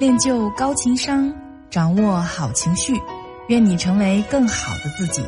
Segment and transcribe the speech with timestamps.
[0.00, 1.32] 练就高情商，
[1.70, 3.00] 掌握好情绪，
[3.46, 5.24] 愿你成为更好的自己。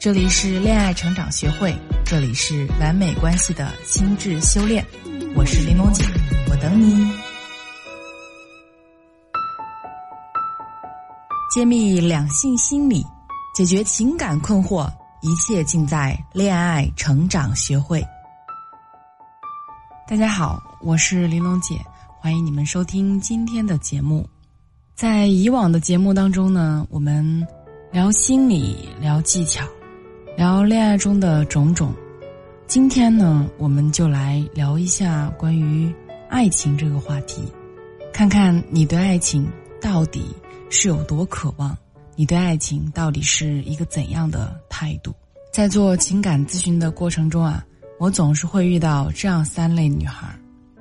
[0.00, 1.72] 这里是恋爱成长学会，
[2.04, 4.84] 这里是完美关系的心智修炼。
[5.36, 6.02] 我是玲珑姐，
[6.50, 7.08] 我等你。
[11.54, 13.06] 揭秘两性心理，
[13.54, 14.90] 解决情感困惑，
[15.20, 18.04] 一切尽在恋爱成长学会。
[20.08, 21.76] 大家好，我是玲珑姐。
[22.22, 24.28] 欢迎你们收听今天的节目。
[24.94, 27.46] 在以往的节目当中呢，我们
[27.90, 29.66] 聊心理、聊技巧、
[30.36, 31.94] 聊恋爱中的种种。
[32.66, 35.90] 今天呢，我们就来聊一下关于
[36.28, 37.42] 爱情这个话题，
[38.12, 39.50] 看看你对爱情
[39.80, 40.26] 到底
[40.68, 41.74] 是有多渴望，
[42.16, 45.14] 你对爱情到底是一个怎样的态度。
[45.50, 47.64] 在做情感咨询的过程中啊，
[47.98, 50.38] 我总是会遇到这样三类女孩。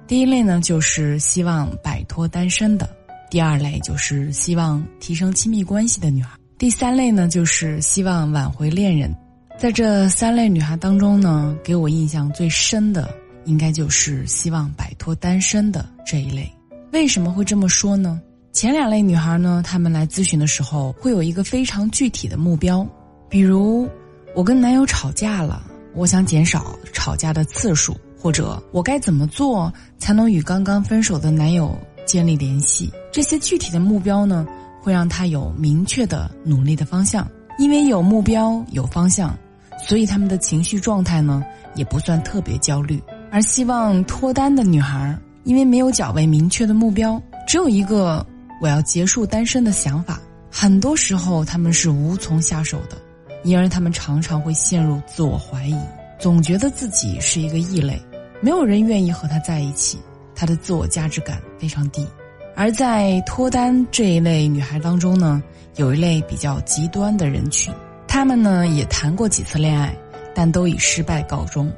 [0.09, 2.88] 第一类呢，就是希望摆脱单身的；
[3.30, 9.16] 第二类就是希望提升亲密关系的女孩；第三类呢，就是希望挽回恋人。
[9.56, 13.08] 在这三类女孩当中呢，给我印象最深的，
[13.45, 16.52] 应该就是希望摆脱单身的这一类。
[16.92, 18.20] 为什么会这么说呢？
[18.52, 22.83] 前两类女孩呢，她们来咨询的时候，会有一个非常具体的目标，
[23.30, 23.88] 比如
[24.33, 25.61] 我跟男友吵架了，
[25.94, 27.95] 我想减少吵架的次数。
[28.20, 32.92] 或者我该怎么做才能与刚刚分手的男友建立联系？
[33.11, 34.45] 这些具体的目标呢，
[34.81, 37.26] 会让他有明确的努力的方向。
[37.58, 39.38] 因为有目标有方向，
[39.86, 41.44] 所以他们的情绪状态呢
[41.76, 43.02] 也不算特别焦虑。
[43.31, 48.26] 而希望脱单的女孩，因为没有较为明确的目标，只有一个
[48.61, 52.98] 我要结束单身的想法，很多时候他们是无从下手的，
[53.44, 55.78] 因而他们常常会陷入自我怀疑，
[56.17, 58.02] 总觉得自己是一个异类。
[58.42, 59.98] 没有人愿意和他在一起，
[60.34, 62.08] 他的自我价值感非常低。
[62.56, 65.42] 而在脱单这一类女孩当中呢，
[65.76, 67.73] 有一类比较极端的人群，
[68.08, 69.95] 她们呢也谈过几次恋爱，
[70.36, 71.72] 但都以失败告终。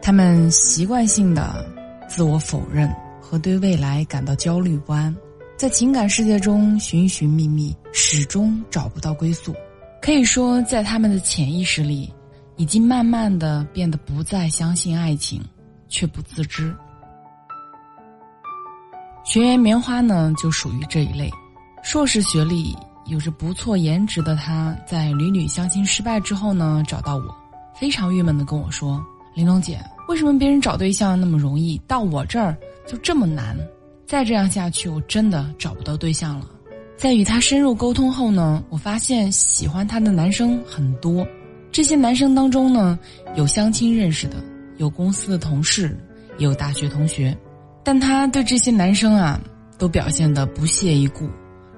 [0.00, 1.66] 她们习惯性的
[2.08, 5.14] 自我否认和对未来感到焦虑不安，
[5.56, 9.54] 在情感世界中寻寻觅觅，始终找不到归宿。
[10.00, 12.12] 可以说，在他们的潜意识里，
[12.56, 15.42] 已经慢慢的变得不再相信爱情。
[15.88, 16.74] 却不自知。
[19.24, 21.30] 学员棉花呢，就属于这一类，
[21.82, 27.34] 硕士学历，有着不错颜值的她，在屡屡相亲失败之后呢，找到我，
[27.74, 32.56] 非常郁闷的跟我说：“玲珑姐，为什么别人找对象那么容易，到我这儿
[32.86, 33.56] 就这么难？
[34.06, 36.50] 再这样下去，我真的找不到对象了。”
[36.96, 41.26] 在与他深入沟通后呢，我发现喜欢他的男生很多，
[41.72, 42.98] 这些男生当中呢，
[43.36, 44.36] 有相亲认识的。
[44.76, 45.96] 有公司的同事，
[46.38, 47.36] 也有大学同学，
[47.82, 49.40] 但他对这些男生啊，
[49.78, 51.28] 都表现得不屑一顾，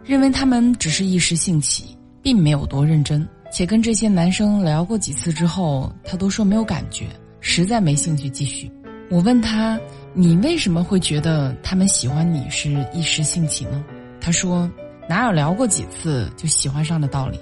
[0.04, 3.26] 认为他们只是一时兴起，并没有多认真。
[3.52, 7.06] 且跟这些男生聊过几次之后，他都说没有感觉，
[7.40, 8.70] 实在没兴趣继续。
[9.08, 9.78] 我问他
[10.12, 13.84] ：“你为什么会觉得他们喜欢你是一时兴起呢？”
[14.20, 14.68] 他说
[15.08, 17.38] ：“哪有聊过几次就喜欢上的道理？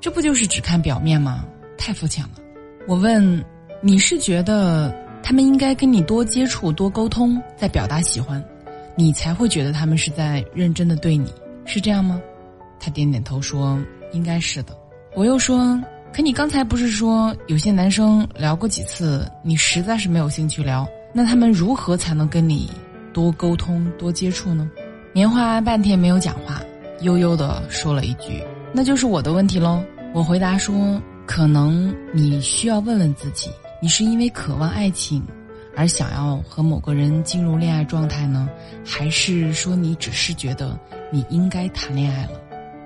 [0.00, 1.44] 这不就是只看表面吗？
[1.78, 2.30] 太肤浅了。”
[2.88, 3.44] 我问。
[3.80, 8.42] 你是觉得他们应该跟你多接触、多沟通，再表达喜欢，
[8.96, 11.32] 你才会觉得他们是在认真的对你，
[11.64, 12.20] 是这样吗？
[12.80, 13.78] 他点点头说
[14.12, 14.76] ：“应该是的。”
[15.14, 15.80] 我又说
[16.12, 22.70] ：“可你刚才不是说有些男生聊过几次，你实在是没有兴趣聊，那他们如何才能跟你
[23.12, 24.70] 多沟通、多接触呢？”
[25.14, 26.60] 棉花半天没有讲话，
[27.00, 28.42] 悠悠的说了一句
[28.74, 33.48] ：“那就是我的问题喽。”我回答说：“可能你需要问问自己。”
[33.84, 35.22] 你是因为渴望爱情，
[35.76, 38.48] 而想要和某个人进入恋爱状态呢，
[38.82, 40.74] 还是说你只是觉得
[41.12, 42.40] 你应该谈恋爱了？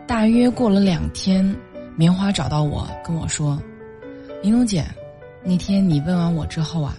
[0.09, 1.57] 大约过了两天，
[1.95, 3.63] 棉花找到我跟我说
[4.43, 4.85] ：“玲珑姐，
[5.45, 6.97] 那天你问完我之后啊，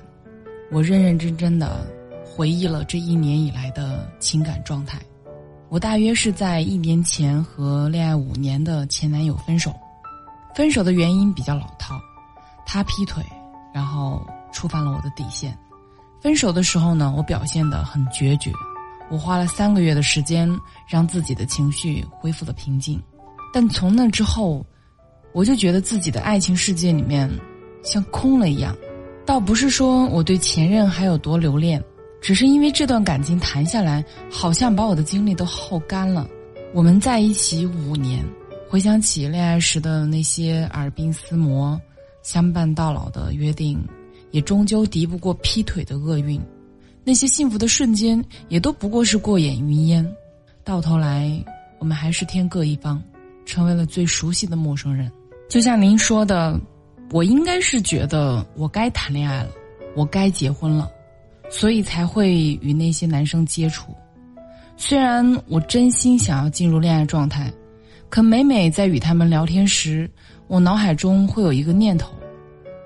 [0.71, 1.85] 我认认真真的
[2.23, 4.97] 回忆了这一年以来的情感状态。
[5.67, 9.75] 我大约是在一年前和恋爱五年的前男友分手，
[10.55, 11.99] 分手的原因比较老套，
[12.65, 13.21] 他劈腿。”
[13.79, 14.21] 然后
[14.51, 15.57] 触犯了我的底线，
[16.21, 18.51] 分手的时候呢，我表现得很决绝，
[19.09, 20.53] 我花了三个月的时间
[20.85, 23.01] 让自己的情绪恢复了平静，
[23.53, 24.65] 但从那之后，
[25.31, 27.31] 我就觉得自己的爱情世界里面
[27.81, 28.75] 像空了一样，
[29.25, 31.81] 倒不是说我对前任还有多留恋，
[32.21, 36.27] 只是因为这段感情谈下来，好像把我的精力都耗干了。
[36.73, 38.25] 我们在一起五年，
[38.69, 41.79] 回想起恋爱时的那些耳鬓厮磨。
[42.21, 43.79] 相伴到老的约定，
[44.31, 46.39] 也终究敌不过劈腿的厄运。
[47.03, 50.05] 那些幸福的瞬间，也都不过是过眼云烟。
[50.63, 51.31] 到头来
[51.79, 53.01] 我们还是天各一方，
[53.45, 55.11] 成为了最熟悉的陌生人。
[55.47, 56.59] 就像您说的，
[57.09, 59.49] 我应该是觉得我该谈恋爱了，
[59.95, 60.91] 我该结婚了，
[61.49, 63.95] 所以才会与那些男生接触。
[64.77, 67.51] 虽然我真心想要进入恋爱状态，
[68.09, 70.09] 可每每在与他们聊天时，
[70.49, 72.11] 我脑海中会有一个念头：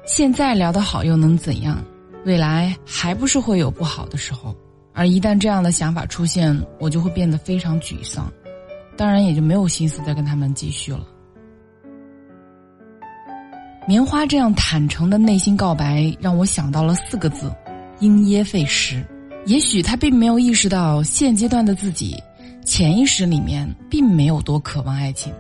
[0.06, 1.82] 现在聊得好又能怎样？
[2.26, 4.54] 未来还不是会有不好的时候？
[4.92, 8.30] 而一旦这样的想法出现，我就会变得非常沮丧，
[8.98, 11.08] 当然也就没有心思再跟他们继续了。
[13.88, 17.50] 棉花这样坦诚的内心告白，让我想到了四个字：
[18.02, 19.02] 因噎废食。
[19.46, 22.22] 也许他并没有意识到，现阶段的自己，
[22.66, 25.34] 潜意识里面并没有多渴望爱情，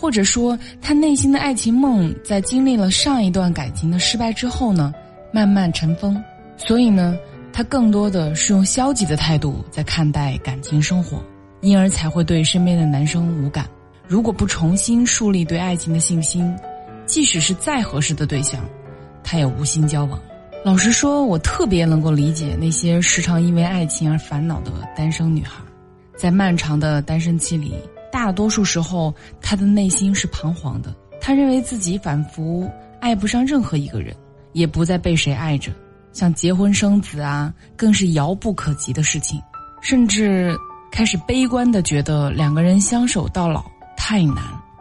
[0.00, 4.94] 或者说他内心的爱情梦，在经历了上一段感情的失败之后呢，
[5.32, 6.20] 慢慢尘封。
[6.56, 7.16] 所以呢。
[7.52, 11.20] 他更多的是用消极的态度在看待感情生活，
[11.62, 13.66] 因而才会对身边的男生无感。
[14.06, 16.56] 如果不重新树立对爱情的信心，
[17.06, 18.64] 即使是再合适的对象，
[19.24, 20.18] 他也无心交往。
[20.64, 25.60] 老实说，我特别能够理解那些时常因为爱情而烦恼的单身女孩，
[26.16, 27.74] 在漫长的单身期里，
[28.10, 30.94] 大多数时候他的内心是彷徨的。
[31.20, 32.70] 他认为自己仿佛
[33.00, 34.14] 爱不上任何一个人，
[34.52, 35.70] 也不再被谁爱着。
[36.12, 39.40] 像结婚生子啊，更是遥不可及的事情，
[39.80, 40.56] 甚至
[40.90, 43.64] 开始悲观的觉得两个人相守到老
[43.96, 44.38] 太难。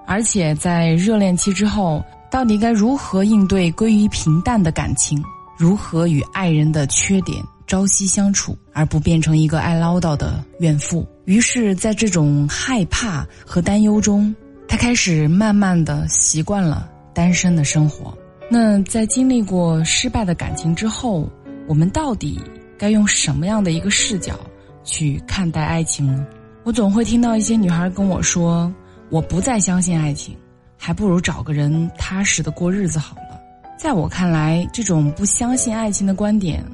[0.08, 5.24] 而且在热恋期之后，到底该如何应对归于平淡的感情？
[5.58, 11.08] 如何与爱人的缺点朝夕相处，而不变成一个爱唠叨的怨妇？
[11.26, 14.36] 于是，在这种害怕和担忧中，
[14.68, 18.18] 他开始慢慢的习惯了单身的生活。
[18.50, 21.30] 那在经历过失败的感情之后，
[21.68, 22.42] 我们到底
[22.76, 24.40] 该用什么样的一个视角
[24.84, 26.26] 去看待爱情呢？
[26.64, 28.74] 我总会听到一些女孩跟我说
[29.12, 30.36] ：“我不再相信爱情，
[30.76, 33.40] 还不如找个人踏实的过日子好了。”
[33.78, 36.66] 在我看来，这种不相信爱情的观点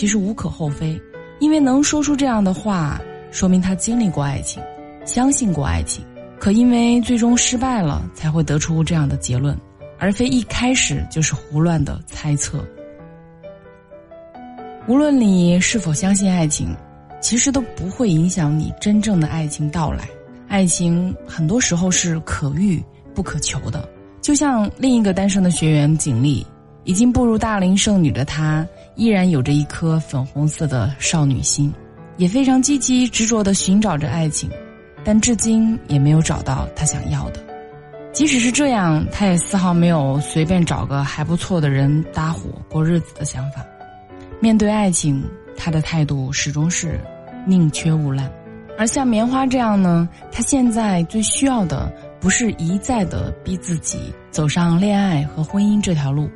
[0.00, 0.98] 其实无可厚非，
[1.40, 2.98] 因为能说出这样的话，
[3.30, 4.62] 说明他经历过爱情，
[5.04, 6.02] 相信过爱情。
[6.38, 9.54] 可因为最终失败了，才会得出这样的结论。
[9.98, 12.64] 而非一开始就是胡乱的猜测。
[14.88, 16.74] 无论你是否相信爱情，
[17.20, 20.08] 其实都不会影响你真正的爱情到来。
[20.48, 22.82] 爱情很多时候是可遇
[23.14, 23.86] 不可求的。
[24.22, 26.46] 就像另一个单身的学员景丽，
[26.84, 28.66] 已经步入大龄剩女的她，
[29.00, 31.72] 依然有着一颗粉红色的少女心，
[32.18, 34.50] 也非常积极执着的寻找着爱情，
[35.02, 37.40] 但至今也没有找到她想要的。
[38.12, 43.64] 即使是这样，他也丝毫没有随便找个还不错的人搭伙过日子的想法。
[44.38, 45.24] 面对爱情，
[45.56, 47.00] 他的态度始终是
[47.46, 48.30] 宁缺毋滥。
[48.76, 56.28] 而像棉花这样呢，他现在最需要的不是一再的逼自己走上恋爱和婚姻这条路，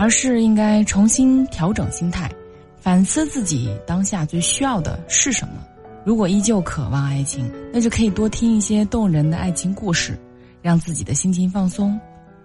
[0.00, 2.32] 而是应该重新调整心态，
[2.80, 5.62] 反思自己当下最需要的是什么。
[6.06, 10.18] 如果依旧渴望爱情，那就可以多听一些动人的爱情故事。
[10.62, 12.00] 让自己的心情放松，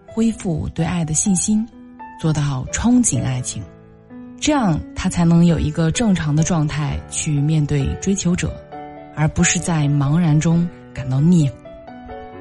[0.06, 1.66] 恢复对爱的信心，
[2.20, 3.64] 做到憧憬爱情，
[4.38, 8.54] 这样他才能有一个正常的状态去面对追求者，
[9.16, 11.50] 而不是在茫然中感到腻。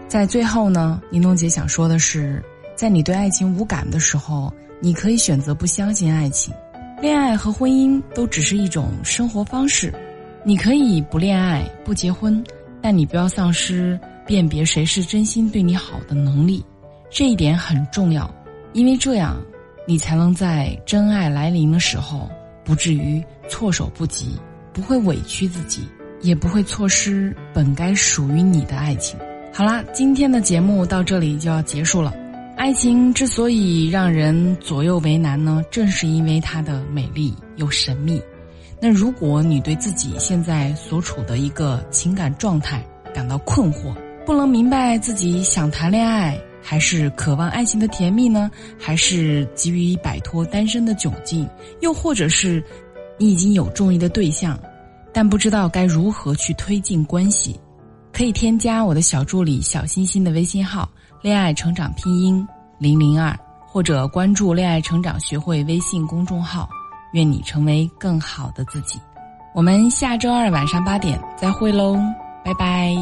[0.09, 2.43] 在最后呢，玲珑姐想说的是，
[2.75, 4.53] 在你对爱情无感的时候，
[4.85, 6.53] 你可以选择不相信爱情，
[7.01, 9.91] 恋爱和婚姻都只是一种生活方式，
[10.45, 12.45] 你可以不恋爱不结婚，
[12.83, 13.99] 但你不要丧失。
[14.27, 16.63] 辨别谁是真心对你好的能力，
[17.11, 18.31] 这一点很重要，
[18.75, 19.41] 因为这样，
[19.89, 22.31] 你才能在真爱来临的时候，
[22.63, 24.39] 不至于措手不及，
[24.75, 25.89] 不会委屈自己，
[26.21, 29.19] 也不会错失本该属于你的爱情。
[29.51, 32.13] 好啦，今天的节目到这里就要结束了。
[32.65, 38.19] 爱情之所以让人左右为难呢，正是因为它的美丽又神秘。
[38.81, 42.83] 那如果你对自己现在所处的一个情感状态
[43.15, 43.95] 感到困惑，
[44.25, 48.51] 不能明白自己想谈恋爱，还是渴望爱情的甜蜜呢？
[48.79, 51.47] 还是急于摆脱单身的窘境？
[51.83, 52.65] 又或者是
[53.19, 54.59] 你已经有中意的对象，
[55.13, 57.61] 但不知道该如何去推进关系？
[58.11, 60.89] 可以添加我的小助理小星星的微信号
[61.25, 63.35] “恋爱成长拼音零零二”，
[63.67, 66.69] 或者关注“恋爱成长学会”微信公众号。
[67.15, 69.01] 愿你成为更好的自己。
[69.55, 71.97] 我们下周二晚上八点再会喽，
[72.45, 72.95] 拜拜。